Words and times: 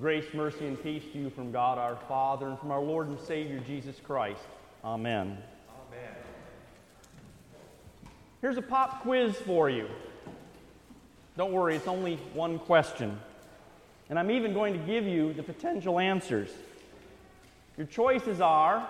Grace, 0.00 0.24
mercy, 0.32 0.66
and 0.66 0.82
peace 0.82 1.02
to 1.12 1.18
you 1.18 1.28
from 1.28 1.52
God 1.52 1.76
our 1.76 1.94
Father 2.08 2.48
and 2.48 2.58
from 2.58 2.70
our 2.70 2.80
Lord 2.80 3.08
and 3.08 3.20
Savior 3.20 3.60
Jesus 3.66 3.96
Christ. 4.02 4.40
Amen. 4.82 5.36
Amen. 5.68 6.14
Here's 8.40 8.56
a 8.56 8.62
pop 8.62 9.02
quiz 9.02 9.36
for 9.36 9.68
you. 9.68 9.88
Don't 11.36 11.52
worry, 11.52 11.76
it's 11.76 11.86
only 11.86 12.16
one 12.32 12.58
question. 12.60 13.20
And 14.08 14.18
I'm 14.18 14.30
even 14.30 14.54
going 14.54 14.72
to 14.72 14.78
give 14.78 15.04
you 15.04 15.34
the 15.34 15.42
potential 15.42 15.98
answers. 15.98 16.48
Your 17.76 17.86
choices 17.86 18.40
are 18.40 18.88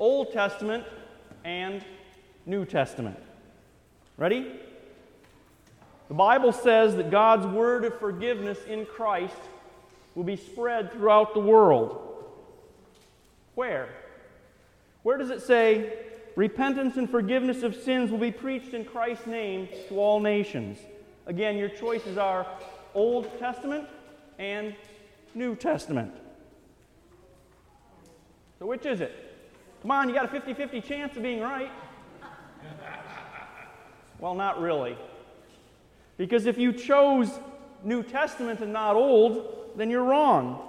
Old 0.00 0.32
Testament 0.32 0.82
and 1.44 1.84
New 2.44 2.64
Testament. 2.64 3.20
Ready? 4.16 4.50
The 6.08 6.14
Bible 6.14 6.50
says 6.50 6.96
that 6.96 7.12
God's 7.12 7.46
word 7.46 7.84
of 7.84 8.00
forgiveness 8.00 8.58
in 8.64 8.84
Christ 8.84 9.36
will 10.14 10.24
be 10.24 10.36
spread 10.36 10.92
throughout 10.92 11.34
the 11.34 11.40
world. 11.40 11.98
Where? 13.54 13.88
Where 15.02 15.18
does 15.18 15.30
it 15.30 15.42
say 15.42 15.94
repentance 16.36 16.96
and 16.96 17.10
forgiveness 17.10 17.62
of 17.62 17.74
sins 17.74 18.10
will 18.10 18.18
be 18.18 18.30
preached 18.30 18.74
in 18.74 18.84
Christ's 18.84 19.26
name 19.26 19.68
to 19.88 19.98
all 19.98 20.20
nations? 20.20 20.78
Again, 21.26 21.56
your 21.56 21.68
choices 21.68 22.18
are 22.18 22.46
Old 22.94 23.38
Testament 23.38 23.88
and 24.38 24.74
New 25.34 25.54
Testament. 25.54 26.12
So, 28.58 28.66
which 28.66 28.86
is 28.86 29.00
it? 29.00 29.12
Come 29.82 29.90
on, 29.90 30.08
you 30.08 30.14
got 30.14 30.24
a 30.24 30.28
50 30.28 30.54
50 30.54 30.80
chance 30.80 31.16
of 31.16 31.22
being 31.22 31.40
right. 31.40 31.70
well, 34.20 34.34
not 34.34 34.60
really. 34.60 34.96
Because 36.16 36.46
if 36.46 36.58
you 36.58 36.72
chose 36.72 37.30
New 37.82 38.02
Testament 38.02 38.60
and 38.60 38.72
not 38.72 38.94
Old, 38.94 39.61
then 39.76 39.90
you're 39.90 40.04
wrong. 40.04 40.68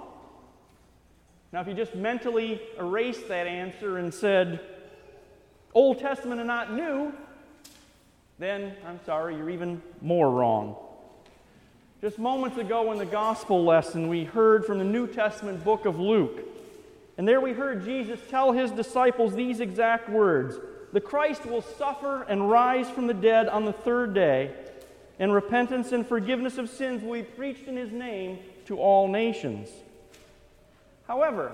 Now, 1.52 1.60
if 1.60 1.68
you 1.68 1.74
just 1.74 1.94
mentally 1.94 2.60
erased 2.78 3.28
that 3.28 3.46
answer 3.46 3.98
and 3.98 4.12
said 4.12 4.60
Old 5.72 6.00
Testament 6.00 6.40
and 6.40 6.48
not 6.48 6.72
New, 6.72 7.12
then 8.38 8.74
I'm 8.84 8.98
sorry, 9.06 9.36
you're 9.36 9.50
even 9.50 9.80
more 10.00 10.30
wrong. 10.30 10.76
Just 12.00 12.18
moments 12.18 12.58
ago 12.58 12.90
in 12.92 12.98
the 12.98 13.06
gospel 13.06 13.64
lesson, 13.64 14.08
we 14.08 14.24
heard 14.24 14.64
from 14.64 14.78
the 14.78 14.84
New 14.84 15.06
Testament 15.06 15.62
book 15.64 15.86
of 15.86 15.98
Luke. 15.98 16.40
And 17.16 17.26
there 17.26 17.40
we 17.40 17.52
heard 17.52 17.84
Jesus 17.84 18.18
tell 18.28 18.50
his 18.52 18.72
disciples 18.72 19.34
these 19.34 19.60
exact 19.60 20.08
words 20.10 20.58
The 20.92 21.00
Christ 21.00 21.46
will 21.46 21.62
suffer 21.62 22.24
and 22.24 22.50
rise 22.50 22.90
from 22.90 23.06
the 23.06 23.14
dead 23.14 23.48
on 23.48 23.64
the 23.64 23.72
third 23.72 24.12
day, 24.12 24.52
and 25.20 25.32
repentance 25.32 25.92
and 25.92 26.04
forgiveness 26.04 26.58
of 26.58 26.68
sins 26.68 27.02
will 27.02 27.14
be 27.14 27.22
preached 27.22 27.68
in 27.68 27.76
his 27.76 27.92
name 27.92 28.38
to 28.66 28.78
all 28.78 29.08
nations. 29.08 29.68
However, 31.06 31.52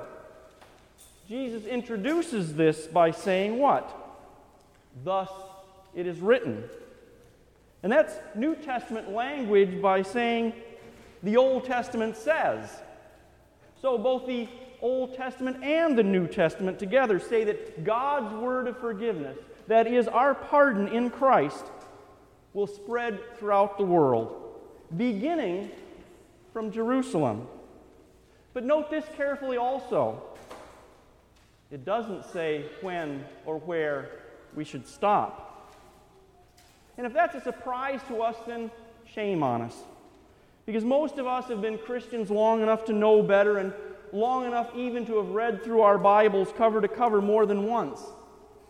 Jesus 1.28 1.64
introduces 1.64 2.54
this 2.54 2.86
by 2.86 3.10
saying 3.10 3.58
what? 3.58 3.96
Thus 5.04 5.30
it 5.94 6.06
is 6.06 6.18
written. 6.20 6.64
And 7.82 7.90
that's 7.90 8.14
New 8.34 8.54
Testament 8.54 9.10
language 9.10 9.80
by 9.80 10.02
saying 10.02 10.52
the 11.22 11.36
Old 11.36 11.64
Testament 11.64 12.16
says. 12.16 12.68
So 13.80 13.96
both 13.96 14.26
the 14.26 14.48
Old 14.82 15.14
Testament 15.14 15.62
and 15.62 15.96
the 15.96 16.02
New 16.02 16.26
Testament 16.26 16.78
together 16.78 17.18
say 17.18 17.44
that 17.44 17.84
God's 17.84 18.34
word 18.34 18.66
of 18.66 18.78
forgiveness, 18.78 19.38
that 19.68 19.86
is, 19.86 20.08
our 20.08 20.34
pardon 20.34 20.88
in 20.88 21.10
Christ, 21.10 21.64
will 22.52 22.66
spread 22.66 23.20
throughout 23.38 23.78
the 23.78 23.84
world, 23.84 24.36
beginning 24.96 25.70
from 26.52 26.70
Jerusalem. 26.70 27.46
But 28.52 28.64
note 28.64 28.90
this 28.90 29.04
carefully 29.16 29.56
also. 29.56 30.22
It 31.70 31.84
doesn't 31.84 32.24
say 32.32 32.64
when 32.80 33.24
or 33.46 33.58
where 33.58 34.10
we 34.54 34.64
should 34.64 34.86
stop. 34.86 35.74
And 36.96 37.06
if 37.06 37.12
that's 37.12 37.34
a 37.34 37.40
surprise 37.40 38.00
to 38.08 38.22
us, 38.22 38.36
then 38.46 38.70
shame 39.06 39.42
on 39.42 39.62
us. 39.62 39.76
Because 40.66 40.84
most 40.84 41.18
of 41.18 41.26
us 41.26 41.46
have 41.46 41.60
been 41.60 41.78
Christians 41.78 42.30
long 42.30 42.62
enough 42.62 42.84
to 42.86 42.92
know 42.92 43.22
better 43.22 43.58
and 43.58 43.72
long 44.12 44.44
enough 44.46 44.70
even 44.74 45.06
to 45.06 45.16
have 45.18 45.30
read 45.30 45.62
through 45.62 45.80
our 45.82 45.98
Bibles 45.98 46.52
cover 46.56 46.80
to 46.80 46.88
cover 46.88 47.22
more 47.22 47.46
than 47.46 47.64
once. 47.64 48.00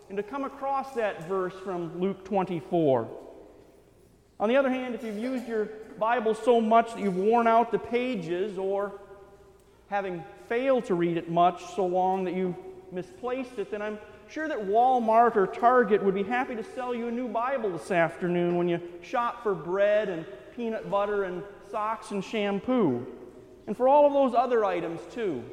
And 0.08 0.16
to 0.16 0.22
come 0.22 0.44
across 0.44 0.92
that 0.94 1.26
verse 1.28 1.54
from 1.64 2.00
Luke 2.00 2.24
24. 2.24 3.08
On 4.38 4.48
the 4.48 4.56
other 4.56 4.70
hand, 4.70 4.94
if 4.94 5.04
you've 5.04 5.18
used 5.18 5.46
your 5.46 5.68
Bible 6.00 6.34
so 6.34 6.60
much 6.62 6.94
that 6.94 7.00
you've 7.00 7.18
worn 7.18 7.46
out 7.46 7.70
the 7.70 7.78
pages, 7.78 8.56
or 8.56 8.92
having 9.88 10.24
failed 10.48 10.86
to 10.86 10.94
read 10.94 11.18
it 11.18 11.30
much 11.30 11.62
so 11.76 11.84
long 11.84 12.24
that 12.24 12.34
you've 12.34 12.56
misplaced 12.90 13.58
it, 13.58 13.70
then 13.70 13.82
I'm 13.82 13.98
sure 14.28 14.48
that 14.48 14.58
Walmart 14.58 15.36
or 15.36 15.46
Target 15.46 16.02
would 16.02 16.14
be 16.14 16.22
happy 16.22 16.56
to 16.56 16.64
sell 16.64 16.94
you 16.94 17.08
a 17.08 17.10
new 17.10 17.28
Bible 17.28 17.70
this 17.70 17.90
afternoon 17.90 18.56
when 18.56 18.66
you 18.66 18.80
shop 19.02 19.42
for 19.42 19.54
bread 19.54 20.08
and 20.08 20.24
peanut 20.56 20.90
butter 20.90 21.24
and 21.24 21.42
socks 21.70 22.12
and 22.12 22.24
shampoo. 22.24 23.06
And 23.66 23.76
for 23.76 23.86
all 23.86 24.06
of 24.06 24.12
those 24.12 24.34
other 24.34 24.64
items, 24.64 25.00
too, 25.12 25.44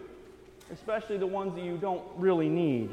especially 0.72 1.18
the 1.18 1.28
ones 1.28 1.56
that 1.56 1.64
you 1.64 1.78
don't 1.78 2.04
really 2.16 2.50
need. 2.50 2.90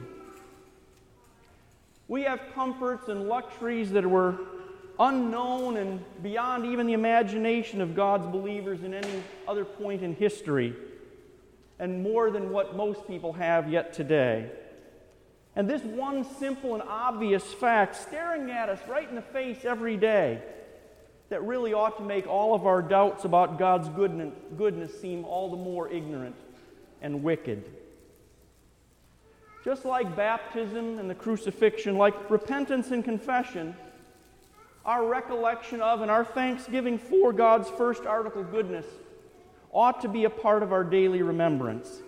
We 2.08 2.22
have 2.24 2.40
comforts 2.54 3.08
and 3.08 3.28
luxuries 3.28 3.92
that 3.92 4.04
were 4.04 4.38
unknown 4.98 5.76
and 5.76 6.04
beyond 6.22 6.66
even 6.66 6.86
the 6.86 6.92
imagination 6.92 7.80
of 7.80 7.94
God's 7.94 8.26
believers 8.26 8.82
in 8.82 8.94
any 8.94 9.22
other 9.46 9.64
point 9.64 10.02
in 10.02 10.14
history, 10.14 10.74
and 11.78 12.02
more 12.02 12.30
than 12.30 12.50
what 12.50 12.76
most 12.76 13.06
people 13.06 13.32
have 13.32 13.68
yet 13.70 13.92
today. 13.92 14.50
And 15.56 15.68
this 15.68 15.82
one 15.82 16.24
simple 16.38 16.74
and 16.74 16.82
obvious 16.82 17.44
fact 17.44 17.96
staring 17.96 18.50
at 18.50 18.68
us 18.68 18.80
right 18.88 19.08
in 19.08 19.14
the 19.14 19.22
face 19.22 19.64
every 19.64 19.96
day 19.96 20.42
that 21.28 21.42
really 21.44 21.72
ought 21.72 21.96
to 21.98 22.04
make 22.04 22.26
all 22.26 22.54
of 22.54 22.66
our 22.66 22.82
doubts 22.82 23.24
about 23.24 23.58
God's 23.58 23.88
goodness 23.88 25.00
seem 25.00 25.24
all 25.24 25.50
the 25.50 25.56
more 25.56 25.88
ignorant 25.88 26.36
and 27.02 27.22
wicked. 27.22 27.64
Just 29.64 29.84
like 29.84 30.14
baptism 30.14 30.98
and 30.98 31.08
the 31.08 31.14
crucifixion, 31.14 31.96
like 31.96 32.30
repentance 32.30 32.90
and 32.90 33.02
confession, 33.02 33.74
our 34.84 35.06
recollection 35.06 35.80
of 35.80 36.02
and 36.02 36.10
our 36.10 36.24
thanksgiving 36.24 36.98
for 36.98 37.32
God's 37.32 37.68
first 37.70 38.04
article 38.04 38.42
goodness 38.42 38.86
ought 39.72 40.00
to 40.02 40.08
be 40.08 40.24
a 40.24 40.30
part 40.30 40.62
of 40.62 40.72
our 40.72 40.84
daily 40.84 41.22
remembrance. 41.22 42.00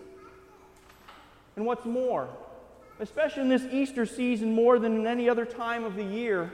And 1.57 1.65
what's 1.65 1.87
more, 1.87 2.29
especially 3.01 3.43
in 3.43 3.49
this 3.49 3.65
Easter 3.73 4.05
season 4.05 4.55
more 4.55 4.79
than 4.79 4.97
in 4.97 5.07
any 5.07 5.29
other 5.29 5.45
time 5.45 5.85
of 5.85 5.97
the 5.97 6.05
year, 6.05 6.53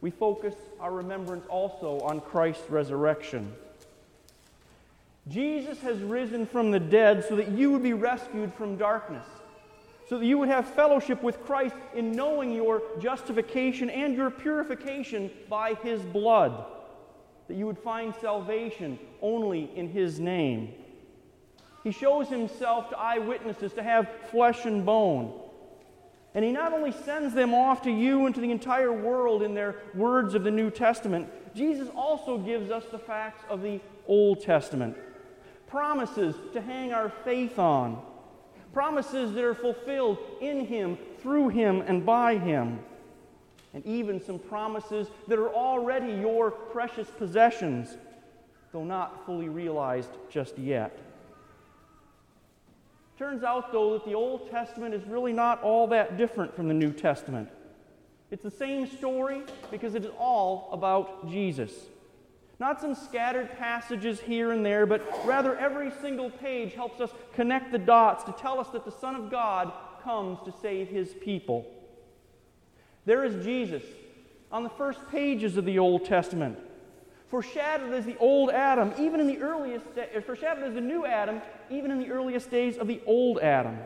we 0.00 0.10
focus 0.10 0.54
our 0.80 0.92
remembrance 0.92 1.46
also 1.48 1.98
on 2.00 2.20
Christ's 2.20 2.70
resurrection. 2.70 3.52
Jesus 5.28 5.80
has 5.80 5.98
risen 6.00 6.46
from 6.46 6.70
the 6.70 6.80
dead 6.80 7.24
so 7.28 7.36
that 7.36 7.48
you 7.48 7.70
would 7.72 7.82
be 7.82 7.94
rescued 7.94 8.52
from 8.54 8.76
darkness 8.76 9.26
so 10.06 10.18
that 10.18 10.26
you 10.26 10.38
would 10.38 10.48
have 10.48 10.66
fellowship 10.66 11.22
with 11.22 11.42
Christ 11.44 11.74
in 11.94 12.12
knowing 12.12 12.52
your 12.52 12.82
justification 13.00 13.88
and 13.88 14.14
your 14.14 14.30
purification 14.30 15.30
by 15.48 15.74
His 15.74 16.02
blood, 16.02 16.66
that 17.48 17.56
you 17.56 17.66
would 17.66 17.78
find 17.78 18.14
salvation 18.20 18.98
only 19.22 19.70
in 19.74 19.88
His 19.88 20.20
name. 20.20 20.74
He 21.82 21.90
shows 21.90 22.28
Himself 22.28 22.90
to 22.90 22.98
eyewitnesses 22.98 23.72
to 23.74 23.82
have 23.82 24.08
flesh 24.30 24.66
and 24.66 24.84
bone. 24.84 25.40
And 26.34 26.44
He 26.44 26.52
not 26.52 26.72
only 26.72 26.92
sends 26.92 27.32
them 27.32 27.54
off 27.54 27.82
to 27.82 27.90
you 27.90 28.26
and 28.26 28.34
to 28.34 28.40
the 28.40 28.50
entire 28.50 28.92
world 28.92 29.42
in 29.42 29.54
their 29.54 29.76
words 29.94 30.34
of 30.34 30.44
the 30.44 30.50
New 30.50 30.70
Testament, 30.70 31.28
Jesus 31.54 31.88
also 31.94 32.36
gives 32.36 32.70
us 32.70 32.84
the 32.90 32.98
facts 32.98 33.42
of 33.48 33.62
the 33.62 33.80
Old 34.06 34.42
Testament, 34.42 34.98
promises 35.66 36.34
to 36.52 36.60
hang 36.60 36.92
our 36.92 37.08
faith 37.08 37.58
on 37.58 38.02
promises 38.74 39.32
that 39.32 39.44
are 39.44 39.54
fulfilled 39.54 40.18
in 40.40 40.66
Him, 40.66 40.98
through 41.22 41.48
Him, 41.48 41.82
and 41.86 42.04
by 42.04 42.36
Him. 42.36 42.80
And 43.72 43.84
even 43.86 44.20
some 44.22 44.38
promises 44.38 45.08
that 45.28 45.38
are 45.38 45.52
already 45.52 46.12
your 46.12 46.50
precious 46.50 47.08
possessions, 47.08 47.96
though 48.72 48.84
not 48.84 49.24
fully 49.24 49.48
realized 49.48 50.10
just 50.28 50.58
yet. 50.58 50.98
Turns 53.16 53.44
out, 53.44 53.72
though, 53.72 53.92
that 53.92 54.04
the 54.04 54.14
Old 54.14 54.50
Testament 54.50 54.92
is 54.92 55.04
really 55.06 55.32
not 55.32 55.62
all 55.62 55.86
that 55.88 56.18
different 56.18 56.54
from 56.54 56.66
the 56.68 56.74
New 56.74 56.92
Testament. 56.92 57.48
It's 58.30 58.42
the 58.42 58.50
same 58.50 58.88
story 58.88 59.42
because 59.70 59.94
it 59.94 60.04
is 60.04 60.10
all 60.18 60.68
about 60.72 61.30
Jesus. 61.30 61.72
Not 62.64 62.80
some 62.80 62.94
scattered 62.94 63.58
passages 63.58 64.20
here 64.20 64.50
and 64.50 64.64
there, 64.64 64.86
but 64.86 65.02
rather 65.26 65.54
every 65.58 65.90
single 66.00 66.30
page 66.30 66.72
helps 66.72 66.98
us 66.98 67.10
connect 67.34 67.72
the 67.72 67.78
dots 67.78 68.24
to 68.24 68.32
tell 68.32 68.58
us 68.58 68.68
that 68.68 68.86
the 68.86 68.90
Son 68.90 69.14
of 69.14 69.30
God 69.30 69.70
comes 70.02 70.38
to 70.46 70.54
save 70.62 70.88
his 70.88 71.12
people. 71.20 71.70
There 73.04 73.22
is 73.22 73.44
Jesus 73.44 73.82
on 74.50 74.62
the 74.62 74.70
first 74.70 74.98
pages 75.10 75.58
of 75.58 75.66
the 75.66 75.78
Old 75.78 76.06
Testament, 76.06 76.58
foreshadowed 77.28 77.92
as 77.92 78.06
the 78.06 78.16
old 78.16 78.48
Adam, 78.48 78.94
even 78.98 79.20
in 79.20 79.26
the 79.26 79.42
earliest, 79.42 79.84
eh, 79.98 80.20
foreshadowed 80.20 80.64
as 80.64 80.72
the 80.72 80.80
new 80.80 81.04
Adam, 81.04 81.42
even 81.68 81.90
in 81.90 81.98
the 81.98 82.10
earliest 82.10 82.50
days 82.50 82.78
of 82.78 82.86
the 82.86 83.02
old 83.04 83.40
Adam. 83.40 83.76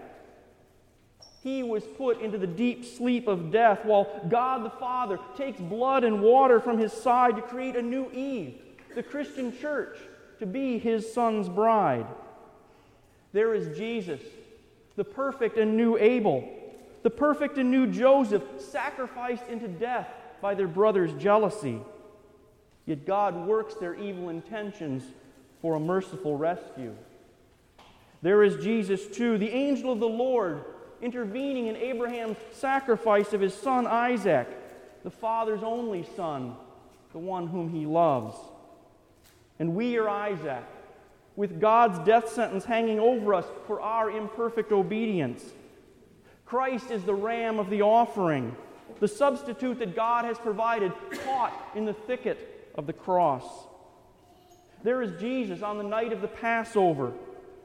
He 1.42 1.64
was 1.64 1.82
put 1.82 2.20
into 2.20 2.38
the 2.38 2.46
deep 2.46 2.84
sleep 2.84 3.26
of 3.26 3.50
death 3.50 3.84
while 3.84 4.24
God 4.28 4.64
the 4.64 4.70
Father 4.70 5.18
takes 5.36 5.60
blood 5.60 6.04
and 6.04 6.22
water 6.22 6.60
from 6.60 6.78
his 6.78 6.92
side 6.92 7.34
to 7.34 7.42
create 7.42 7.74
a 7.74 7.82
new 7.82 8.08
Eve, 8.12 8.60
the 8.98 9.02
Christian 9.04 9.56
church, 9.56 9.96
to 10.40 10.44
be 10.44 10.76
his 10.76 11.12
son's 11.14 11.48
bride. 11.48 12.04
There 13.32 13.54
is 13.54 13.78
Jesus, 13.78 14.20
the 14.96 15.04
perfect 15.04 15.56
and 15.56 15.76
new 15.76 15.96
Abel, 15.96 16.42
the 17.04 17.10
perfect 17.10 17.58
and 17.58 17.70
new 17.70 17.86
Joseph, 17.86 18.42
sacrificed 18.58 19.46
into 19.48 19.68
death 19.68 20.08
by 20.42 20.56
their 20.56 20.66
brother's 20.66 21.12
jealousy. 21.12 21.78
Yet 22.86 23.06
God 23.06 23.46
works 23.46 23.74
their 23.74 23.94
evil 23.94 24.30
intentions 24.30 25.04
for 25.62 25.76
a 25.76 25.80
merciful 25.80 26.36
rescue. 26.36 26.92
There 28.20 28.42
is 28.42 28.64
Jesus, 28.64 29.06
too, 29.06 29.38
the 29.38 29.50
angel 29.50 29.92
of 29.92 30.00
the 30.00 30.08
Lord 30.08 30.64
intervening 31.00 31.68
in 31.68 31.76
Abraham's 31.76 32.36
sacrifice 32.50 33.32
of 33.32 33.40
his 33.40 33.54
son 33.54 33.86
Isaac, 33.86 34.48
the 35.04 35.10
father's 35.12 35.62
only 35.62 36.04
son, 36.16 36.56
the 37.12 37.20
one 37.20 37.46
whom 37.46 37.70
he 37.70 37.86
loves. 37.86 38.34
And 39.58 39.74
we 39.74 39.96
are 39.98 40.08
Isaac, 40.08 40.64
with 41.36 41.60
God's 41.60 41.98
death 42.00 42.30
sentence 42.30 42.64
hanging 42.64 43.00
over 43.00 43.34
us 43.34 43.46
for 43.66 43.80
our 43.80 44.10
imperfect 44.10 44.72
obedience. 44.72 45.44
Christ 46.46 46.90
is 46.90 47.04
the 47.04 47.14
ram 47.14 47.58
of 47.58 47.70
the 47.70 47.82
offering, 47.82 48.56
the 49.00 49.08
substitute 49.08 49.78
that 49.80 49.94
God 49.94 50.24
has 50.24 50.38
provided, 50.38 50.92
caught 51.24 51.52
in 51.74 51.84
the 51.84 51.92
thicket 51.92 52.72
of 52.74 52.86
the 52.86 52.92
cross. 52.92 53.44
There 54.82 55.02
is 55.02 55.20
Jesus 55.20 55.62
on 55.62 55.76
the 55.78 55.84
night 55.84 56.12
of 56.12 56.20
the 56.20 56.28
Passover 56.28 57.12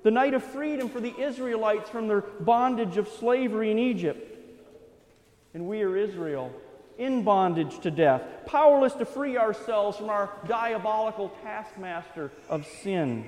the 0.04 0.12
night 0.12 0.34
of 0.34 0.44
freedom 0.44 0.90
for 0.90 1.00
the 1.00 1.18
Israelites 1.18 1.90
from 1.90 2.08
their 2.08 2.22
bondage 2.22 2.98
of 2.98 3.08
slavery 3.08 3.72
in 3.72 3.80
Egypt. 3.80 4.30
And 5.54 5.66
we 5.66 5.82
are 5.82 5.96
Israel, 5.96 6.52
in 6.98 7.24
bondage 7.24 7.80
to 7.80 7.92
death, 7.92 8.22
powerless 8.46 8.94
to 8.94 9.06
free 9.06 9.38
ourselves 9.38 9.98
from 9.98 10.10
our 10.10 10.30
diabolical 10.48 11.30
taskmaster 11.44 12.32
of 12.50 12.66
sin. 12.66 13.28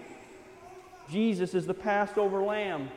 Jesus 1.09 1.53
is 1.53 1.65
the 1.65 1.73
Passover 1.73 2.41
lamb, 2.41 2.89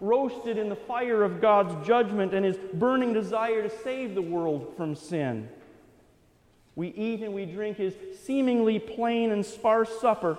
roasted 0.00 0.58
in 0.58 0.68
the 0.68 0.76
fire 0.76 1.22
of 1.22 1.40
God's 1.40 1.86
judgment 1.86 2.34
and 2.34 2.44
his 2.44 2.58
burning 2.74 3.12
desire 3.12 3.62
to 3.62 3.70
save 3.82 4.14
the 4.14 4.22
world 4.22 4.74
from 4.76 4.94
sin. 4.94 5.48
We 6.74 6.88
eat 6.88 7.22
and 7.22 7.32
we 7.32 7.46
drink 7.46 7.78
his 7.78 7.94
seemingly 8.24 8.78
plain 8.78 9.32
and 9.32 9.44
sparse 9.44 10.00
supper 10.00 10.36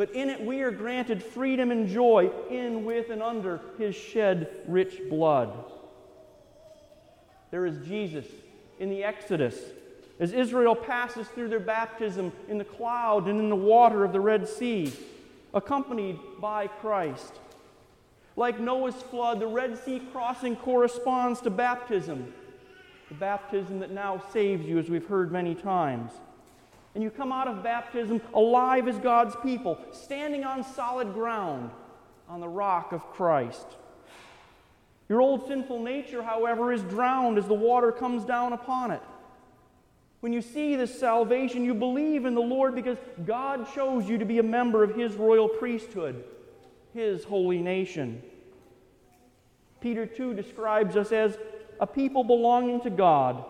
but 0.00 0.12
in 0.12 0.30
it 0.30 0.40
we 0.40 0.62
are 0.62 0.70
granted 0.70 1.22
freedom 1.22 1.70
and 1.70 1.86
joy 1.86 2.30
in, 2.48 2.86
with, 2.86 3.10
and 3.10 3.22
under 3.22 3.60
his 3.76 3.94
shed 3.94 4.48
rich 4.66 4.98
blood. 5.10 5.52
There 7.50 7.66
is 7.66 7.86
Jesus 7.86 8.24
in 8.80 8.90
the 8.90 9.04
Exodus 9.04 9.56
as 10.20 10.32
Israel 10.32 10.76
passes 10.76 11.26
through 11.28 11.48
their 11.48 11.58
baptism 11.58 12.30
in 12.48 12.58
the 12.58 12.64
cloud 12.64 13.26
and 13.26 13.40
in 13.40 13.48
the 13.48 13.56
water 13.56 14.04
of 14.04 14.12
the 14.12 14.20
Red 14.20 14.46
Sea, 14.46 14.92
accompanied 15.54 16.18
by 16.38 16.66
Christ. 16.66 17.32
Like 18.36 18.60
Noah's 18.60 18.94
flood, 18.94 19.40
the 19.40 19.46
Red 19.46 19.78
Sea 19.78 20.00
crossing 20.12 20.56
corresponds 20.56 21.40
to 21.40 21.50
baptism, 21.50 22.32
the 23.08 23.14
baptism 23.14 23.80
that 23.80 23.90
now 23.90 24.22
saves 24.32 24.66
you, 24.66 24.78
as 24.78 24.90
we've 24.90 25.06
heard 25.06 25.32
many 25.32 25.54
times. 25.54 26.12
And 26.94 27.02
you 27.02 27.10
come 27.10 27.32
out 27.32 27.48
of 27.48 27.62
baptism 27.62 28.20
alive 28.34 28.88
as 28.88 28.98
God's 28.98 29.36
people, 29.42 29.78
standing 29.90 30.44
on 30.44 30.62
solid 30.62 31.14
ground 31.14 31.70
on 32.28 32.40
the 32.40 32.48
rock 32.48 32.92
of 32.92 33.02
Christ. 33.12 33.66
Your 35.10 35.20
old 35.20 35.46
sinful 35.46 35.82
nature, 35.82 36.22
however, 36.22 36.72
is 36.72 36.82
drowned 36.84 37.36
as 37.36 37.46
the 37.46 37.52
water 37.52 37.92
comes 37.92 38.24
down 38.24 38.54
upon 38.54 38.92
it. 38.92 39.02
When 40.20 40.32
you 40.32 40.40
see 40.40 40.76
this 40.76 40.98
salvation, 40.98 41.64
you 41.64 41.74
believe 41.74 42.24
in 42.24 42.34
the 42.34 42.40
Lord 42.40 42.74
because 42.74 42.96
God 43.26 43.66
chose 43.74 44.08
you 44.08 44.16
to 44.16 44.24
be 44.24 44.38
a 44.38 44.42
member 44.42 44.82
of 44.82 44.94
His 44.94 45.16
royal 45.16 45.48
priesthood, 45.48 46.24
His 46.94 47.24
holy 47.24 47.58
nation. 47.58 48.22
Peter 49.80 50.06
2 50.06 50.32
describes 50.32 50.96
us 50.96 51.12
as 51.12 51.36
a 51.80 51.86
people 51.86 52.24
belonging 52.24 52.80
to 52.82 52.90
God 52.90 53.44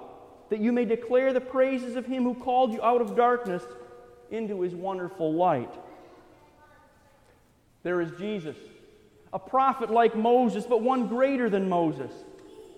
that 0.49 0.61
you 0.61 0.73
may 0.73 0.85
declare 0.85 1.33
the 1.33 1.41
praises 1.41 1.97
of 1.97 2.07
him 2.07 2.25
who 2.25 2.35
called 2.35 2.73
you 2.73 2.83
out 2.83 3.01
of 3.01 3.17
darkness 3.17 3.63
into 4.31 4.61
his 4.61 4.75
wonderful 4.75 5.33
light. 5.33 5.73
There 7.83 8.01
is 8.01 8.11
Jesus, 8.19 8.57
a 9.33 9.39
prophet 9.39 9.91
like 9.91 10.17
Moses, 10.17 10.67
but 10.67 10.83
one 10.83 11.07
greater 11.07 11.49
than 11.49 11.69
Moses, 11.69 12.13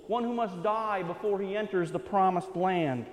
one 0.06 0.24
who 0.24 0.34
must 0.34 0.62
die 0.62 1.02
before 1.02 1.40
he 1.40 1.56
enters 1.56 1.90
the 1.90 1.98
promised 1.98 2.54
land. 2.56 3.06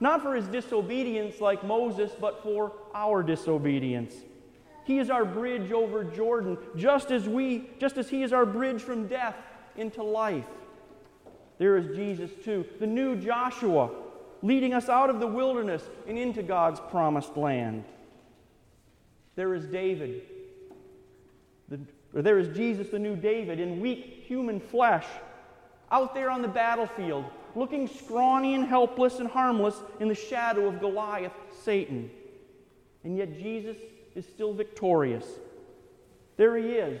Not 0.00 0.22
for 0.22 0.34
his 0.34 0.46
disobedience 0.48 1.40
like 1.40 1.64
Moses, 1.64 2.12
but 2.20 2.42
for 2.42 2.72
our 2.94 3.22
disobedience. 3.22 4.14
He 4.84 4.98
is 4.98 5.08
our 5.08 5.24
bridge 5.24 5.72
over 5.72 6.04
Jordan, 6.04 6.58
just 6.76 7.10
as 7.10 7.28
we, 7.28 7.70
just 7.80 7.96
as 7.96 8.08
he 8.08 8.22
is 8.22 8.32
our 8.32 8.44
bridge 8.44 8.82
from 8.82 9.08
death 9.08 9.36
into 9.76 10.02
life. 10.02 10.44
There 11.58 11.76
is 11.76 11.96
Jesus, 11.96 12.30
too, 12.44 12.66
the 12.80 12.86
new 12.86 13.16
Joshua, 13.16 13.90
leading 14.42 14.74
us 14.74 14.88
out 14.88 15.08
of 15.08 15.20
the 15.20 15.26
wilderness 15.26 15.82
and 16.06 16.18
into 16.18 16.42
God's 16.42 16.80
promised 16.90 17.36
land. 17.36 17.84
There 19.36 19.54
is 19.54 19.64
David. 19.66 20.22
The, 21.68 21.80
there 22.22 22.38
is 22.38 22.54
Jesus, 22.56 22.88
the 22.88 22.98
new 22.98 23.16
David, 23.16 23.58
in 23.58 23.80
weak 23.80 24.24
human 24.26 24.60
flesh, 24.60 25.06
out 25.90 26.14
there 26.14 26.30
on 26.30 26.42
the 26.42 26.48
battlefield, 26.48 27.24
looking 27.54 27.88
scrawny 27.88 28.54
and 28.54 28.66
helpless 28.66 29.18
and 29.18 29.28
harmless 29.28 29.76
in 30.00 30.08
the 30.08 30.14
shadow 30.14 30.66
of 30.66 30.80
Goliath, 30.80 31.32
Satan. 31.62 32.10
And 33.02 33.16
yet 33.16 33.38
Jesus 33.38 33.76
is 34.14 34.24
still 34.26 34.54
victorious. 34.54 35.26
There 36.36 36.56
he 36.56 36.70
is, 36.70 37.00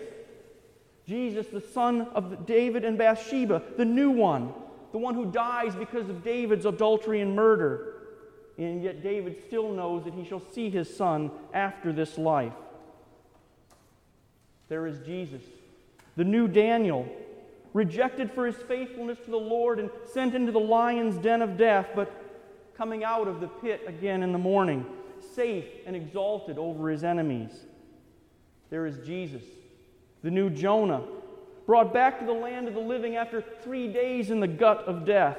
Jesus, 1.06 1.46
the 1.48 1.60
son 1.60 2.08
of 2.14 2.46
David 2.46 2.84
and 2.84 2.96
Bathsheba, 2.96 3.62
the 3.76 3.84
new 3.84 4.10
one, 4.10 4.52
the 4.92 4.98
one 4.98 5.14
who 5.14 5.26
dies 5.26 5.74
because 5.74 6.08
of 6.08 6.24
David's 6.24 6.66
adultery 6.66 7.20
and 7.20 7.34
murder. 7.34 7.94
And 8.56 8.82
yet 8.82 9.02
David 9.02 9.42
still 9.46 9.72
knows 9.72 10.04
that 10.04 10.14
he 10.14 10.24
shall 10.24 10.42
see 10.52 10.70
his 10.70 10.94
son 10.94 11.30
after 11.52 11.92
this 11.92 12.16
life. 12.16 12.52
There 14.74 14.88
is 14.88 14.98
Jesus, 15.06 15.44
the 16.16 16.24
new 16.24 16.48
Daniel, 16.48 17.08
rejected 17.74 18.32
for 18.32 18.44
his 18.44 18.56
faithfulness 18.56 19.20
to 19.24 19.30
the 19.30 19.36
Lord 19.36 19.78
and 19.78 19.88
sent 20.12 20.34
into 20.34 20.50
the 20.50 20.58
lion's 20.58 21.16
den 21.18 21.42
of 21.42 21.56
death, 21.56 21.90
but 21.94 22.12
coming 22.76 23.04
out 23.04 23.28
of 23.28 23.40
the 23.40 23.46
pit 23.46 23.82
again 23.86 24.24
in 24.24 24.32
the 24.32 24.38
morning, 24.38 24.84
safe 25.32 25.66
and 25.86 25.94
exalted 25.94 26.58
over 26.58 26.90
his 26.90 27.04
enemies. 27.04 27.52
There 28.70 28.84
is 28.84 28.98
Jesus 29.06 29.44
the 30.24 30.30
new 30.32 30.50
Jonah, 30.50 31.04
brought 31.66 31.94
back 31.94 32.18
to 32.18 32.26
the 32.26 32.32
land 32.32 32.66
of 32.66 32.74
the 32.74 32.80
living 32.80 33.14
after 33.14 33.40
three 33.62 33.86
days 33.86 34.32
in 34.32 34.40
the 34.40 34.48
gut 34.48 34.78
of 34.88 35.04
death, 35.04 35.38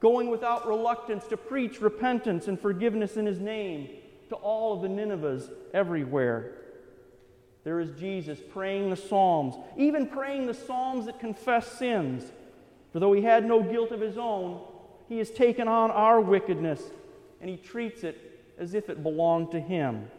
going 0.00 0.30
without 0.30 0.66
reluctance 0.66 1.26
to 1.26 1.36
preach 1.36 1.82
repentance 1.82 2.48
and 2.48 2.58
forgiveness 2.58 3.18
in 3.18 3.26
his 3.26 3.38
name 3.38 3.90
to 4.30 4.34
all 4.36 4.72
of 4.72 4.80
the 4.80 4.88
Ninevehs 4.88 5.50
everywhere. 5.74 6.54
There 7.64 7.80
is 7.80 7.90
Jesus 7.98 8.38
praying 8.52 8.90
the 8.90 8.96
Psalms, 8.96 9.54
even 9.76 10.06
praying 10.06 10.46
the 10.46 10.54
Psalms 10.54 11.06
that 11.06 11.20
confess 11.20 11.70
sins. 11.78 12.24
For 12.92 13.00
though 13.00 13.12
he 13.12 13.22
had 13.22 13.44
no 13.44 13.62
guilt 13.62 13.92
of 13.92 14.00
his 14.00 14.18
own, 14.18 14.60
he 15.08 15.18
has 15.18 15.30
taken 15.30 15.68
on 15.68 15.90
our 15.90 16.20
wickedness 16.20 16.82
and 17.40 17.50
he 17.50 17.56
treats 17.56 18.04
it 18.04 18.18
as 18.58 18.74
if 18.74 18.88
it 18.88 19.02
belonged 19.02 19.50
to 19.52 19.60
him 19.60 20.10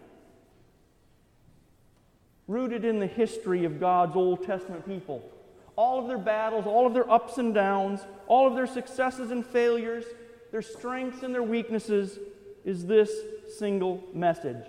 rooted 2.51 2.83
in 2.83 2.99
the 2.99 3.07
history 3.07 3.63
of 3.63 3.79
God's 3.79 4.15
Old 4.17 4.43
Testament 4.45 4.85
people. 4.85 5.23
All 5.77 5.99
of 5.99 6.07
their 6.09 6.17
battles, 6.17 6.65
all 6.65 6.85
of 6.85 6.93
their 6.93 7.09
ups 7.09 7.37
and 7.37 7.53
downs, 7.53 8.01
all 8.27 8.45
of 8.45 8.55
their 8.55 8.67
successes 8.67 9.31
and 9.31 9.45
failures, 9.45 10.03
their 10.51 10.61
strengths 10.61 11.23
and 11.23 11.33
their 11.33 11.43
weaknesses 11.43 12.19
is 12.65 12.85
this 12.85 13.09
single 13.57 14.03
message 14.13 14.65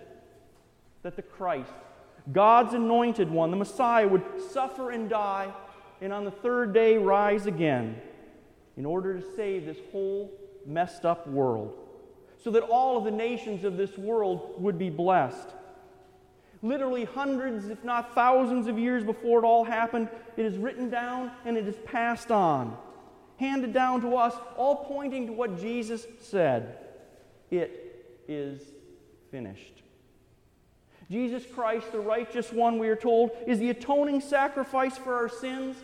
that 1.03 1.17
the 1.17 1.23
Christ, 1.23 1.73
God's 2.31 2.75
anointed 2.75 3.31
one, 3.31 3.51
the 3.51 3.57
Messiah, 3.57 4.07
would 4.07 4.23
suffer 4.51 4.91
and 4.91 5.09
die 5.09 5.53
and 6.01 6.13
on 6.13 6.25
the 6.25 6.31
third 6.31 6.73
day 6.73 6.97
rise 6.97 7.47
again 7.47 8.01
in 8.77 8.87
order 8.87 9.19
to 9.19 9.35
save 9.37 9.67
this 9.67 9.79
whole 9.91 10.33
messed 10.67 11.05
up 11.05 11.27
world 11.27 11.75
so 12.43 12.51
that 12.51 12.63
all 12.63 12.97
of 12.99 13.05
the 13.05 13.11
nations 13.11 13.65
of 13.65 13.77
this 13.77 13.97
world 13.99 14.55
would 14.59 14.79
be 14.79 14.91
blessed 14.91 15.49
literally 16.63 17.05
hundreds, 17.05 17.69
if 17.69 17.83
not 17.85 18.15
thousands 18.15 18.69
of 18.69 18.79
years 18.79 19.03
before 19.05 19.41
it 19.41 19.45
all 19.45 19.65
happened. 19.65 20.09
It 20.37 20.47
is 20.47 20.57
written 20.57 20.89
down 20.89 21.33
and 21.45 21.57
it 21.57 21.67
is 21.67 21.77
passed 21.85 22.31
on, 22.31 22.77
handed 23.39 23.73
down 23.73 24.01
to 24.03 24.17
us, 24.17 24.35
all 24.57 24.85
pointing 24.85 25.27
to 25.27 25.33
what 25.33 25.61
Jesus 25.61 26.07
said. 26.21 26.79
It 27.51 28.23
is 28.29 28.63
finished. 29.31 29.82
Jesus 31.13 31.45
Christ, 31.45 31.93
the 31.93 32.01
righteous 32.01 32.51
one, 32.55 32.79
we 32.79 32.89
are 32.89 32.97
told, 32.97 33.33
is 33.47 33.59
the 33.59 33.69
atoning 33.69 34.23
sacrifice 34.23 34.97
for 34.97 35.15
our 35.15 35.29
sins, 35.29 35.77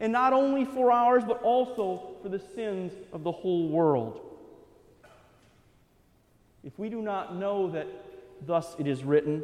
and 0.00 0.10
not 0.10 0.32
only 0.32 0.64
for 0.64 0.90
ours, 0.90 1.22
but 1.26 1.42
also 1.42 2.14
for 2.22 2.30
the 2.30 2.38
sins 2.38 2.90
of 3.12 3.22
the 3.22 3.30
whole 3.30 3.68
world. 3.68 4.22
If 6.64 6.78
we 6.78 6.88
do 6.88 7.02
not 7.02 7.36
know 7.36 7.70
that 7.72 7.86
thus 8.46 8.74
it 8.78 8.86
is 8.86 9.04
written, 9.04 9.42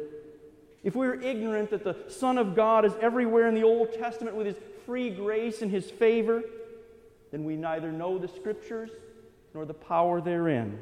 if 0.83 0.95
we 0.95 1.05
are 1.05 1.21
ignorant 1.21 1.69
that 1.69 1.83
the 1.83 1.95
Son 2.07 2.39
of 2.39 2.55
God 2.55 2.83
is 2.83 2.93
everywhere 2.99 3.47
in 3.47 3.53
the 3.53 3.63
Old 3.63 3.93
Testament 3.93 4.35
with 4.35 4.47
his 4.47 4.57
free 4.87 5.11
grace 5.11 5.61
and 5.61 5.69
his 5.69 5.91
favor, 5.91 6.41
then 7.31 7.43
we 7.43 7.55
neither 7.55 7.91
know 7.91 8.17
the 8.17 8.27
Scriptures 8.27 8.89
nor 9.53 9.63
the 9.65 9.75
power 9.75 10.21
therein. 10.21 10.79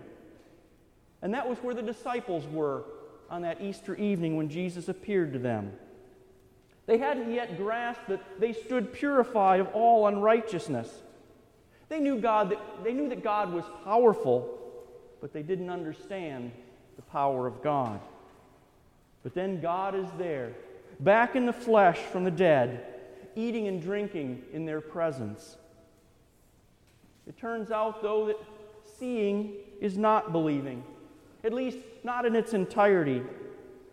And 1.21 1.33
that 1.33 1.49
was 1.49 1.57
where 1.57 1.75
the 1.75 1.81
disciples 1.81 2.45
were 2.47 2.85
on 3.29 3.41
that 3.41 3.61
Easter 3.61 3.95
evening 3.95 4.37
when 4.37 4.49
Jesus 4.49 4.87
appeared 4.89 5.33
to 5.33 5.39
them. 5.39 5.73
They 6.85 6.97
hadn't 6.97 7.31
yet 7.31 7.57
grasped 7.57 8.07
that 8.07 8.39
they 8.39 8.53
stood 8.53 8.93
purified 8.93 9.59
of 9.59 9.67
all 9.73 10.07
unrighteousness. 10.07 10.89
They 11.89 11.99
knew 11.99 12.19
God 12.19 12.49
that 12.51 12.59
they 12.83 12.93
knew 12.93 13.09
that 13.09 13.23
God 13.23 13.53
was 13.53 13.65
powerful, 13.83 14.57
but 15.21 15.33
they 15.33 15.43
didn't 15.43 15.69
understand 15.69 16.51
the 16.95 17.01
power 17.03 17.47
of 17.47 17.61
God. 17.61 17.99
But 19.23 19.33
then 19.33 19.59
God 19.59 19.95
is 19.95 20.07
there, 20.17 20.53
back 21.01 21.35
in 21.35 21.45
the 21.45 21.53
flesh 21.53 21.97
from 21.97 22.23
the 22.23 22.31
dead, 22.31 22.85
eating 23.35 23.67
and 23.67 23.81
drinking 23.81 24.43
in 24.53 24.65
their 24.65 24.81
presence. 24.81 25.57
It 27.27 27.37
turns 27.37 27.71
out, 27.71 28.01
though, 28.01 28.27
that 28.27 28.37
seeing 28.97 29.53
is 29.81 29.97
not 29.97 30.31
believing, 30.31 30.83
at 31.43 31.53
least 31.53 31.77
not 32.07 32.25
in 32.25 32.35
its 32.35 32.53
entirety. 32.53 33.21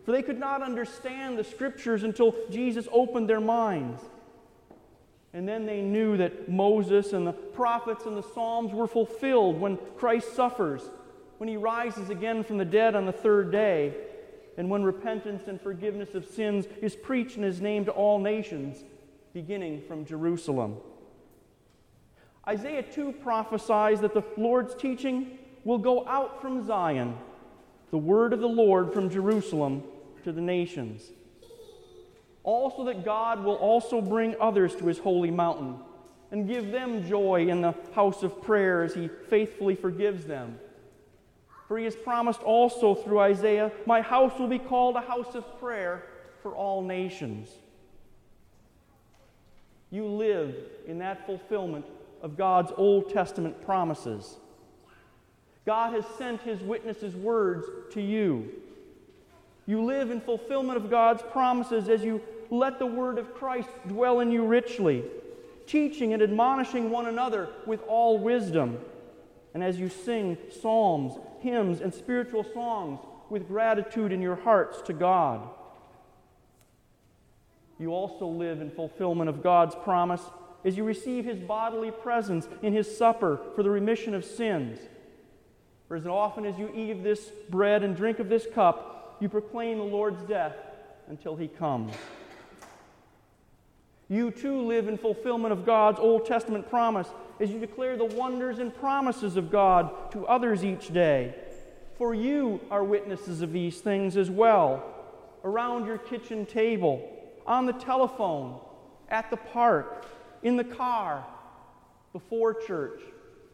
For 0.04 0.12
they 0.12 0.22
could 0.22 0.38
not 0.38 0.62
understand 0.62 1.36
the 1.36 1.44
scriptures 1.44 2.04
until 2.04 2.34
Jesus 2.48 2.86
opened 2.92 3.28
their 3.28 3.40
minds. 3.40 4.00
And 5.32 5.48
then 5.48 5.66
they 5.66 5.80
knew 5.80 6.16
that 6.18 6.48
Moses 6.48 7.12
and 7.12 7.26
the 7.26 7.32
prophets 7.32 8.06
and 8.06 8.16
the 8.16 8.22
Psalms 8.22 8.72
were 8.72 8.86
fulfilled 8.86 9.60
when 9.60 9.78
Christ 9.96 10.36
suffers, 10.36 10.82
when 11.38 11.48
he 11.48 11.56
rises 11.56 12.08
again 12.08 12.44
from 12.44 12.56
the 12.56 12.64
dead 12.64 12.94
on 12.94 13.04
the 13.04 13.12
third 13.12 13.50
day, 13.50 13.94
and 14.56 14.70
when 14.70 14.84
repentance 14.84 15.48
and 15.48 15.60
forgiveness 15.60 16.14
of 16.14 16.24
sins 16.24 16.66
is 16.80 16.94
preached 16.94 17.36
in 17.36 17.42
his 17.42 17.60
name 17.60 17.84
to 17.86 17.90
all 17.90 18.20
nations, 18.20 18.84
beginning 19.32 19.82
from 19.88 20.04
Jerusalem. 20.04 20.76
Isaiah 22.46 22.84
2 22.84 23.10
prophesies 23.10 24.00
that 24.02 24.14
the 24.14 24.22
Lord's 24.36 24.76
teaching 24.76 25.38
will 25.64 25.78
go 25.78 26.06
out 26.06 26.40
from 26.40 26.64
Zion, 26.64 27.16
the 27.94 27.98
word 27.98 28.32
of 28.32 28.40
the 28.40 28.48
Lord 28.48 28.92
from 28.92 29.08
Jerusalem 29.08 29.84
to 30.24 30.32
the 30.32 30.40
nations. 30.40 31.12
Also, 32.42 32.86
that 32.86 33.04
God 33.04 33.44
will 33.44 33.54
also 33.54 34.00
bring 34.00 34.34
others 34.40 34.74
to 34.74 34.86
his 34.86 34.98
holy 34.98 35.30
mountain 35.30 35.76
and 36.32 36.48
give 36.48 36.72
them 36.72 37.08
joy 37.08 37.46
in 37.46 37.60
the 37.60 37.72
house 37.94 38.24
of 38.24 38.42
prayer 38.42 38.82
as 38.82 38.94
he 38.94 39.06
faithfully 39.30 39.76
forgives 39.76 40.24
them. 40.24 40.58
For 41.68 41.78
he 41.78 41.84
has 41.84 41.94
promised 41.94 42.42
also 42.42 42.96
through 42.96 43.20
Isaiah, 43.20 43.70
My 43.86 44.00
house 44.00 44.36
will 44.40 44.48
be 44.48 44.58
called 44.58 44.96
a 44.96 45.00
house 45.00 45.36
of 45.36 45.60
prayer 45.60 46.02
for 46.42 46.50
all 46.50 46.82
nations. 46.82 47.48
You 49.92 50.08
live 50.08 50.56
in 50.88 50.98
that 50.98 51.26
fulfillment 51.26 51.86
of 52.22 52.36
God's 52.36 52.72
Old 52.76 53.12
Testament 53.12 53.64
promises. 53.64 54.38
God 55.66 55.94
has 55.94 56.04
sent 56.18 56.42
his 56.42 56.60
witnesses' 56.60 57.14
words 57.14 57.66
to 57.92 58.00
you. 58.00 58.50
You 59.66 59.82
live 59.82 60.10
in 60.10 60.20
fulfillment 60.20 60.76
of 60.76 60.90
God's 60.90 61.22
promises 61.22 61.88
as 61.88 62.02
you 62.02 62.20
let 62.50 62.78
the 62.78 62.86
word 62.86 63.18
of 63.18 63.34
Christ 63.34 63.70
dwell 63.88 64.20
in 64.20 64.30
you 64.30 64.44
richly, 64.44 65.04
teaching 65.66 66.12
and 66.12 66.22
admonishing 66.22 66.90
one 66.90 67.06
another 67.06 67.48
with 67.66 67.82
all 67.88 68.18
wisdom, 68.18 68.78
and 69.54 69.62
as 69.62 69.78
you 69.78 69.88
sing 69.88 70.36
psalms, 70.60 71.14
hymns, 71.40 71.80
and 71.80 71.94
spiritual 71.94 72.44
songs 72.52 73.00
with 73.30 73.48
gratitude 73.48 74.12
in 74.12 74.20
your 74.20 74.36
hearts 74.36 74.82
to 74.82 74.92
God. 74.92 75.48
You 77.78 77.92
also 77.92 78.26
live 78.26 78.60
in 78.60 78.70
fulfillment 78.70 79.30
of 79.30 79.42
God's 79.42 79.74
promise 79.74 80.22
as 80.64 80.76
you 80.76 80.84
receive 80.84 81.24
his 81.24 81.38
bodily 81.38 81.90
presence 81.90 82.48
in 82.62 82.72
his 82.72 82.96
supper 82.96 83.40
for 83.54 83.62
the 83.62 83.70
remission 83.70 84.14
of 84.14 84.24
sins. 84.24 84.78
For 85.88 85.96
as 85.96 86.06
often 86.06 86.46
as 86.46 86.58
you 86.58 86.70
eat 86.74 86.90
of 86.90 87.02
this 87.02 87.30
bread 87.50 87.82
and 87.82 87.96
drink 87.96 88.18
of 88.18 88.28
this 88.28 88.46
cup, 88.54 89.16
you 89.20 89.28
proclaim 89.28 89.78
the 89.78 89.84
Lord's 89.84 90.22
death 90.24 90.56
until 91.08 91.36
he 91.36 91.48
comes. 91.48 91.92
You 94.08 94.30
too 94.30 94.62
live 94.62 94.88
in 94.88 94.98
fulfillment 94.98 95.52
of 95.52 95.64
God's 95.64 95.98
Old 95.98 96.26
Testament 96.26 96.68
promise 96.68 97.08
as 97.40 97.50
you 97.50 97.58
declare 97.58 97.96
the 97.96 98.04
wonders 98.04 98.58
and 98.58 98.74
promises 98.74 99.36
of 99.36 99.50
God 99.50 100.10
to 100.12 100.26
others 100.26 100.64
each 100.64 100.92
day. 100.92 101.34
For 101.96 102.14
you 102.14 102.60
are 102.70 102.84
witnesses 102.84 103.40
of 103.40 103.52
these 103.52 103.80
things 103.80 104.16
as 104.16 104.30
well, 104.30 104.82
around 105.44 105.86
your 105.86 105.98
kitchen 105.98 106.44
table, 106.46 107.08
on 107.46 107.66
the 107.66 107.72
telephone, 107.72 108.58
at 109.08 109.30
the 109.30 109.36
park, 109.36 110.06
in 110.42 110.56
the 110.56 110.64
car, 110.64 111.24
before 112.12 112.54
church, 112.54 113.00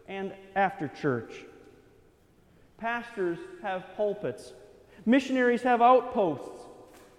and 0.09 0.33
after 0.57 0.89
church. 0.89 1.33
Pastors 2.81 3.39
have 3.63 3.85
pulpits, 3.97 4.53
missionaries 5.05 5.63
have 5.63 5.83
outposts, 5.83 6.65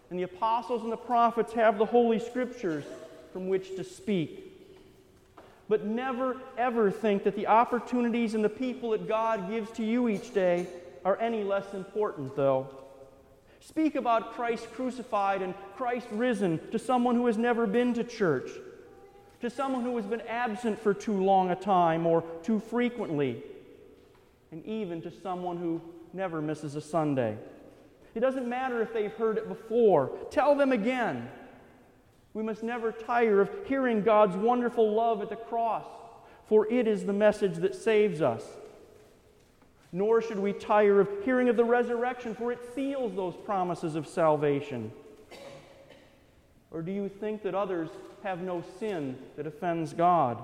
and 0.09 0.17
the 0.17 0.23
apostles 0.23 0.83
and 0.83 0.91
the 0.91 0.97
prophets 0.97 1.53
have 1.53 1.77
the 1.77 1.85
Holy 1.85 2.19
Scriptures 2.19 2.83
from 3.31 3.47
which 3.47 3.75
to 3.75 3.83
speak. 3.83 4.47
But 5.69 5.85
never, 5.85 6.37
ever 6.57 6.91
think 6.91 7.23
that 7.23 7.35
the 7.35 7.47
opportunities 7.47 8.33
and 8.33 8.43
the 8.43 8.49
people 8.49 8.89
that 8.91 9.07
God 9.07 9.49
gives 9.49 9.71
to 9.71 9.85
you 9.85 10.09
each 10.09 10.33
day 10.33 10.67
are 11.05 11.17
any 11.19 11.43
less 11.43 11.73
important, 11.73 12.35
though. 12.35 12.67
Speak 13.59 13.95
about 13.95 14.33
Christ 14.33 14.71
crucified 14.73 15.41
and 15.41 15.53
Christ 15.77 16.07
risen 16.11 16.59
to 16.71 16.79
someone 16.79 17.15
who 17.15 17.27
has 17.27 17.37
never 17.37 17.67
been 17.67 17.93
to 17.93 18.03
church 18.03 18.49
to 19.41 19.49
someone 19.49 19.83
who 19.83 19.95
has 19.97 20.05
been 20.05 20.21
absent 20.21 20.79
for 20.79 20.93
too 20.93 21.23
long 21.23 21.49
a 21.49 21.55
time 21.55 22.05
or 22.05 22.23
too 22.43 22.59
frequently, 22.59 23.43
and 24.51 24.65
even 24.65 25.01
to 25.01 25.11
someone 25.11 25.57
who 25.57 25.81
never 26.13 26.41
misses 26.41 26.75
a 26.75 26.81
Sunday. 26.81 27.37
It 28.13 28.19
doesn't 28.19 28.47
matter 28.47 28.81
if 28.81 28.93
they've 28.93 29.13
heard 29.13 29.37
it 29.37 29.47
before, 29.47 30.11
tell 30.29 30.55
them 30.55 30.71
again. 30.71 31.29
We 32.33 32.43
must 32.43 32.63
never 32.63 32.91
tire 32.91 33.41
of 33.41 33.49
hearing 33.65 34.01
God's 34.03 34.35
wonderful 34.35 34.93
love 34.93 35.21
at 35.21 35.29
the 35.29 35.35
cross, 35.35 35.85
for 36.47 36.71
it 36.71 36.87
is 36.87 37.05
the 37.05 37.13
message 37.13 37.55
that 37.57 37.75
saves 37.75 38.21
us. 38.21 38.43
Nor 39.93 40.21
should 40.21 40.39
we 40.39 40.53
tire 40.53 41.01
of 41.01 41.09
hearing 41.23 41.49
of 41.49 41.57
the 41.57 41.65
resurrection, 41.65 42.33
for 42.33 42.51
it 42.51 42.59
seals 42.73 43.13
those 43.15 43.35
promises 43.35 43.95
of 43.95 44.07
salvation. 44.07 44.91
Or 46.71 46.81
do 46.81 46.91
you 46.93 47.09
think 47.09 47.43
that 47.43 47.53
others 47.53 47.89
have 48.23 48.41
no 48.41 48.63
sin 48.79 49.17
that 49.35 49.47
offends 49.47 49.93
God? 49.93 50.43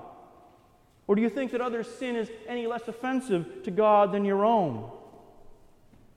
Or 1.08 1.16
do 1.16 1.22
you 1.22 1.28
think 1.28 1.50
that 1.50 1.60
others' 1.60 1.88
sin 1.88 2.14
is 2.14 2.30
any 2.46 2.68
less 2.68 2.86
offensive 2.86 3.64
to 3.64 3.72
God 3.72 4.12
than 4.12 4.24
your 4.24 4.44
own? 4.44 4.88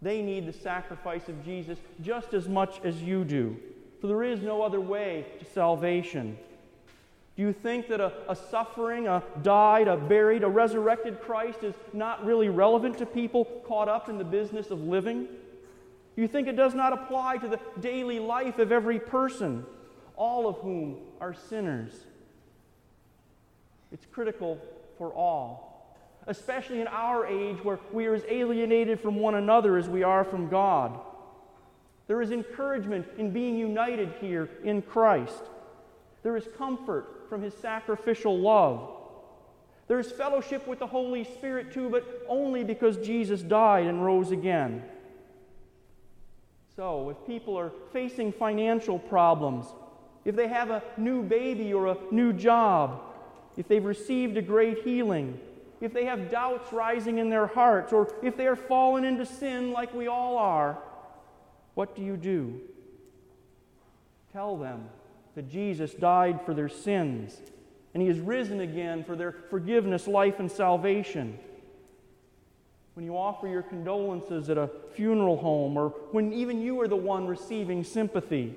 They 0.03 0.21
need 0.21 0.45
the 0.45 0.53
sacrifice 0.53 1.27
of 1.27 1.43
Jesus 1.43 1.79
just 2.01 2.35
as 2.35 2.47
much 2.47 2.79
as 2.83 3.01
you 3.01 3.23
do, 3.23 3.57
for 3.99 4.07
there 4.07 4.21
is 4.21 4.41
no 4.41 4.61
other 4.61 4.79
way 4.79 5.25
to 5.39 5.45
salvation. 5.45 6.37
Do 7.35 7.41
you 7.41 7.53
think 7.53 7.87
that 7.87 7.99
a, 7.99 8.11
a, 8.29 8.35
suffering, 8.35 9.07
a 9.07 9.23
died, 9.41 9.87
a 9.87 9.97
buried, 9.97 10.43
a 10.43 10.47
resurrected 10.47 11.21
Christ 11.21 11.63
is 11.63 11.73
not 11.93 12.23
really 12.23 12.49
relevant 12.49 12.99
to 12.99 13.07
people 13.07 13.45
caught 13.65 13.87
up 13.87 14.09
in 14.09 14.19
the 14.19 14.23
business 14.23 14.69
of 14.69 14.81
living? 14.81 15.27
You 16.15 16.27
think 16.27 16.47
it 16.47 16.55
does 16.55 16.75
not 16.75 16.93
apply 16.93 17.37
to 17.37 17.47
the 17.47 17.59
daily 17.79 18.19
life 18.19 18.59
of 18.59 18.71
every 18.71 18.99
person? 18.99 19.65
all 20.21 20.47
of 20.47 20.57
whom 20.57 20.97
are 21.19 21.33
sinners. 21.33 22.05
It's 23.91 24.05
critical 24.05 24.59
for 25.01 25.11
all, 25.15 25.97
especially 26.27 26.79
in 26.79 26.85
our 26.85 27.25
age 27.25 27.57
where 27.63 27.79
we 27.91 28.05
are 28.05 28.13
as 28.13 28.23
alienated 28.29 28.99
from 28.99 29.15
one 29.15 29.33
another 29.33 29.75
as 29.75 29.89
we 29.89 30.03
are 30.03 30.23
from 30.23 30.47
God. 30.47 30.99
There 32.05 32.21
is 32.21 32.29
encouragement 32.29 33.07
in 33.17 33.31
being 33.31 33.57
united 33.57 34.13
here 34.21 34.47
in 34.63 34.83
Christ. 34.83 35.41
There 36.21 36.37
is 36.37 36.47
comfort 36.55 37.25
from 37.29 37.41
his 37.41 37.55
sacrificial 37.55 38.37
love. 38.37 38.91
There 39.87 39.99
is 39.99 40.11
fellowship 40.11 40.67
with 40.67 40.77
the 40.77 40.85
Holy 40.85 41.23
Spirit 41.23 41.73
too, 41.73 41.89
but 41.89 42.05
only 42.29 42.63
because 42.63 42.97
Jesus 42.97 43.41
died 43.41 43.87
and 43.87 44.05
rose 44.05 44.29
again. 44.29 44.83
So, 46.75 47.09
if 47.09 47.17
people 47.25 47.57
are 47.57 47.71
facing 47.91 48.31
financial 48.31 48.99
problems, 48.99 49.65
if 50.25 50.35
they 50.35 50.47
have 50.47 50.69
a 50.69 50.83
new 50.95 51.23
baby 51.23 51.73
or 51.73 51.87
a 51.87 51.97
new 52.11 52.33
job, 52.33 53.01
if 53.57 53.67
they've 53.67 53.83
received 53.83 54.37
a 54.37 54.41
great 54.41 54.83
healing, 54.83 55.39
if 55.79 55.93
they 55.93 56.05
have 56.05 56.29
doubts 56.29 56.71
rising 56.71 57.17
in 57.17 57.29
their 57.29 57.47
hearts, 57.47 57.91
or 57.91 58.13
if 58.21 58.37
they 58.37 58.47
are 58.47 58.55
fallen 58.55 59.03
into 59.03 59.25
sin 59.25 59.71
like 59.71 59.93
we 59.93 60.07
all 60.07 60.37
are, 60.37 60.77
what 61.73 61.95
do 61.95 62.01
you 62.01 62.17
do? 62.17 62.61
Tell 64.31 64.57
them 64.57 64.89
that 65.35 65.49
Jesus 65.49 65.93
died 65.93 66.41
for 66.45 66.53
their 66.53 66.69
sins 66.69 67.39
and 67.93 68.01
he 68.01 68.09
is 68.09 68.19
risen 68.19 68.61
again 68.61 69.03
for 69.03 69.15
their 69.15 69.33
forgiveness, 69.49 70.07
life, 70.07 70.39
and 70.39 70.49
salvation. 70.49 71.37
When 72.93 73.05
you 73.05 73.17
offer 73.17 73.47
your 73.47 73.63
condolences 73.63 74.49
at 74.49 74.57
a 74.57 74.69
funeral 74.93 75.37
home, 75.37 75.77
or 75.77 75.89
when 76.11 76.31
even 76.33 76.61
you 76.61 76.79
are 76.81 76.87
the 76.87 76.95
one 76.95 77.27
receiving 77.27 77.83
sympathy, 77.83 78.55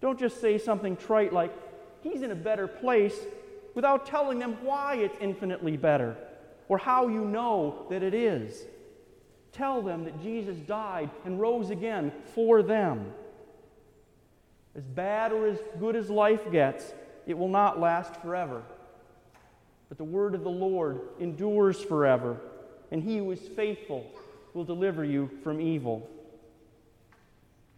don't 0.00 0.18
just 0.18 0.40
say 0.40 0.58
something 0.58 0.96
trite 0.96 1.32
like, 1.32 1.52
He's 2.02 2.22
in 2.22 2.30
a 2.30 2.36
better 2.36 2.68
place, 2.68 3.16
without 3.74 4.06
telling 4.06 4.38
them 4.38 4.56
why 4.62 4.94
it's 4.96 5.16
infinitely 5.20 5.76
better 5.76 6.16
or 6.68 6.78
how 6.78 7.08
you 7.08 7.24
know 7.24 7.86
that 7.90 8.02
it 8.02 8.14
is. 8.14 8.64
Tell 9.52 9.82
them 9.82 10.04
that 10.04 10.20
Jesus 10.22 10.56
died 10.58 11.10
and 11.24 11.40
rose 11.40 11.70
again 11.70 12.12
for 12.34 12.62
them. 12.62 13.12
As 14.74 14.84
bad 14.84 15.32
or 15.32 15.46
as 15.46 15.58
good 15.78 15.94
as 15.94 16.10
life 16.10 16.50
gets, 16.50 16.92
it 17.26 17.38
will 17.38 17.48
not 17.48 17.78
last 17.78 18.20
forever. 18.20 18.62
But 19.88 19.98
the 19.98 20.04
word 20.04 20.34
of 20.34 20.42
the 20.42 20.50
Lord 20.50 21.00
endures 21.20 21.80
forever, 21.80 22.40
and 22.90 23.02
he 23.02 23.18
who 23.18 23.30
is 23.30 23.40
faithful 23.40 24.10
will 24.54 24.64
deliver 24.64 25.04
you 25.04 25.30
from 25.44 25.60
evil. 25.60 26.08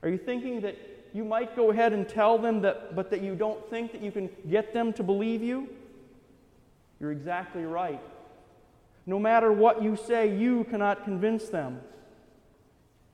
Are 0.02 0.08
you 0.08 0.18
thinking 0.18 0.60
that 0.62 0.76
you 1.12 1.24
might 1.24 1.56
go 1.56 1.70
ahead 1.70 1.92
and 1.92 2.08
tell 2.08 2.38
them 2.38 2.62
that, 2.62 2.94
but 2.94 3.10
that 3.10 3.22
you 3.22 3.34
don't 3.34 3.68
think 3.68 3.92
that 3.92 4.02
you 4.02 4.10
can 4.10 4.30
get 4.48 4.72
them 4.72 4.92
to 4.94 5.02
believe 5.02 5.42
you? 5.42 5.68
You're 7.00 7.12
exactly 7.12 7.64
right. 7.64 8.00
No 9.06 9.18
matter 9.18 9.52
what 9.52 9.82
you 9.82 9.96
say, 9.96 10.36
you 10.36 10.64
cannot 10.64 11.04
convince 11.04 11.48
them. 11.48 11.80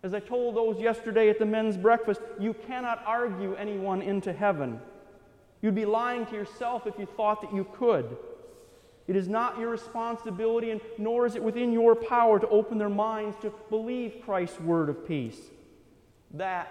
As 0.03 0.15
I 0.15 0.21
told 0.21 0.57
those 0.57 0.81
yesterday 0.81 1.29
at 1.29 1.39
the 1.39 1.47
men's 1.47 1.77
breakfast, 1.77 2.21
you 2.41 2.55
cannot 2.55 3.03
argue 3.07 3.55
anyone 3.55 4.03
into 4.03 4.33
heaven. 4.33 4.81
You'd 5.61 5.75
be 5.75 5.85
lying 5.85 6.27
to 6.27 6.35
yourself 6.35 6.87
if 6.87 6.99
you 6.99 7.07
thought 7.07 7.41
that 7.43 7.55
you 7.55 7.67
could. 7.77 8.17
It 9.07 9.17
is 9.17 9.29
not 9.29 9.59
your 9.59 9.69
responsibility, 9.69 10.71
and 10.71 10.81
nor 10.99 11.27
is 11.27 11.37
it 11.37 11.43
within 11.43 11.73
your 11.73 11.95
power 11.95 12.39
to 12.39 12.49
open 12.49 12.79
their 12.79 12.89
minds 12.89 13.37
to 13.43 13.53
believe 13.69 14.23
Christ's 14.25 14.61
word 14.61 14.89
of 14.89 15.07
peace. 15.07 15.39
That 16.33 16.71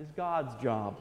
is 0.00 0.10
God's 0.16 0.60
job. 0.62 1.00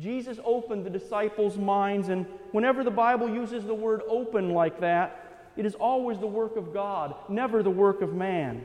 Jesus 0.00 0.38
opened 0.44 0.84
the 0.84 0.90
disciples' 0.90 1.56
minds, 1.56 2.08
and 2.08 2.26
whenever 2.52 2.82
the 2.82 2.90
Bible 2.90 3.28
uses 3.28 3.64
the 3.64 3.74
word 3.74 4.02
open 4.08 4.50
like 4.50 4.80
that, 4.80 5.52
it 5.56 5.64
is 5.64 5.74
always 5.74 6.18
the 6.18 6.26
work 6.26 6.56
of 6.56 6.74
God, 6.74 7.14
never 7.28 7.62
the 7.62 7.70
work 7.70 8.02
of 8.02 8.14
man. 8.14 8.64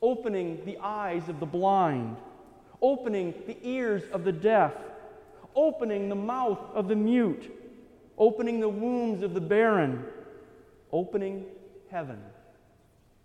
Opening 0.00 0.64
the 0.64 0.78
eyes 0.78 1.28
of 1.28 1.38
the 1.38 1.46
blind, 1.46 2.16
opening 2.80 3.34
the 3.46 3.56
ears 3.62 4.02
of 4.12 4.24
the 4.24 4.32
deaf, 4.32 4.72
opening 5.54 6.08
the 6.08 6.14
mouth 6.14 6.60
of 6.74 6.88
the 6.88 6.96
mute, 6.96 7.52
opening 8.16 8.58
the 8.58 8.68
wombs 8.68 9.22
of 9.22 9.34
the 9.34 9.40
barren, 9.40 10.04
opening 10.90 11.44
heaven. 11.90 12.18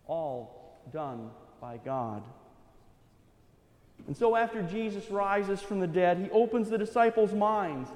All 0.07 0.79
done 0.91 1.31
by 1.61 1.77
God. 1.77 2.21
And 4.07 4.15
so, 4.15 4.35
after 4.35 4.61
Jesus 4.63 5.11
rises 5.11 5.61
from 5.61 5.79
the 5.79 5.87
dead, 5.87 6.17
he 6.17 6.29
opens 6.31 6.69
the 6.69 6.77
disciples' 6.77 7.33
minds 7.33 7.89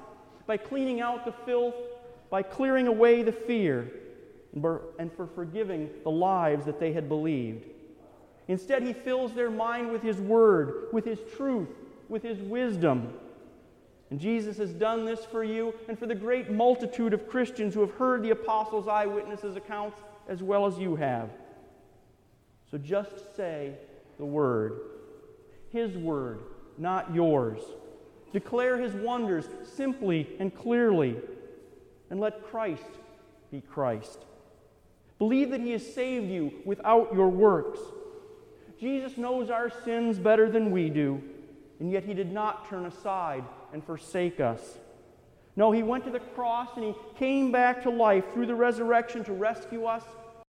by 0.46 0.58
cleaning 0.58 1.00
out 1.00 1.24
the 1.24 1.32
filth, 1.32 1.74
by 2.28 2.42
clearing 2.42 2.86
away 2.86 3.22
the 3.22 3.32
fear, 3.32 3.90
and 4.54 5.10
for 5.12 5.26
forgiving 5.26 5.88
the 6.02 6.10
lives 6.10 6.66
that 6.66 6.78
they 6.78 6.92
had 6.92 7.08
believed. 7.08 7.64
Instead, 8.48 8.82
he 8.82 8.92
fills 8.92 9.32
their 9.32 9.50
mind 9.50 9.90
with 9.90 10.02
his 10.02 10.18
word, 10.18 10.88
with 10.92 11.06
his 11.06 11.18
truth, 11.36 11.68
with 12.10 12.22
his 12.22 12.38
wisdom. 12.40 13.14
And 14.10 14.20
Jesus 14.20 14.58
has 14.58 14.74
done 14.74 15.06
this 15.06 15.24
for 15.24 15.42
you 15.42 15.72
and 15.88 15.98
for 15.98 16.04
the 16.06 16.14
great 16.14 16.50
multitude 16.50 17.14
of 17.14 17.26
Christians 17.26 17.72
who 17.72 17.80
have 17.80 17.92
heard 17.92 18.22
the 18.22 18.30
apostles' 18.30 18.86
eyewitnesses' 18.86 19.56
accounts 19.56 19.98
as 20.28 20.42
well 20.42 20.66
as 20.66 20.78
you 20.78 20.96
have. 20.96 21.30
So 22.70 22.76
just 22.76 23.34
say 23.34 23.72
the 24.18 24.26
word. 24.26 24.78
His 25.72 25.96
word, 25.96 26.40
not 26.78 27.14
yours. 27.14 27.60
Declare 28.32 28.78
his 28.78 28.94
wonders 28.94 29.46
simply 29.76 30.36
and 30.38 30.54
clearly, 30.54 31.16
and 32.10 32.20
let 32.20 32.46
Christ 32.50 32.82
be 33.50 33.60
Christ. 33.60 34.24
Believe 35.18 35.50
that 35.50 35.60
he 35.60 35.72
has 35.72 35.94
saved 35.94 36.30
you 36.30 36.52
without 36.64 37.14
your 37.14 37.28
works. 37.28 37.80
Jesus 38.80 39.16
knows 39.16 39.50
our 39.50 39.70
sins 39.84 40.18
better 40.18 40.50
than 40.50 40.70
we 40.70 40.90
do, 40.90 41.22
and 41.78 41.92
yet 41.92 42.04
he 42.04 42.14
did 42.14 42.32
not 42.32 42.68
turn 42.68 42.86
aside 42.86 43.44
and 43.72 43.84
forsake 43.84 44.40
us. 44.40 44.78
No, 45.54 45.70
he 45.70 45.82
went 45.82 46.04
to 46.04 46.10
the 46.10 46.18
cross 46.20 46.70
and 46.76 46.84
he 46.84 46.94
came 47.18 47.52
back 47.52 47.82
to 47.82 47.90
life 47.90 48.24
through 48.32 48.46
the 48.46 48.54
resurrection 48.54 49.22
to 49.24 49.32
rescue 49.32 49.84
us 49.84 50.02